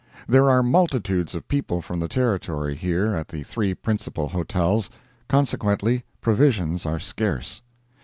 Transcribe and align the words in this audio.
There 0.27 0.49
are 0.49 0.63
multitudes 0.63 1.35
of 1.35 1.47
people 1.47 1.79
from 1.79 1.99
the 1.99 2.07
Territory 2.07 2.73
here 2.73 3.13
at 3.13 3.27
the 3.27 3.43
three 3.43 3.75
principal 3.75 4.29
hotels—consequently 4.29 6.05
provisions 6.21 6.87
are 6.87 6.97
scarce. 6.97 7.61